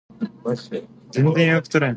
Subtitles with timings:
[0.09, 1.89] 兜兜转转